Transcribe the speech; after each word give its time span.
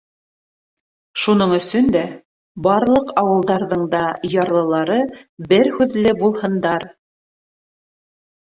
Шуның 1.23 1.51
өсөн 1.57 1.91
дә 1.95 2.01
барлыҡ 2.67 3.13
ауылдарҙың 3.23 3.83
да 3.93 4.01
ярлылары 4.37 4.99
бер 5.53 5.71
һүҙле 5.77 6.15
булһындар. 6.25 6.89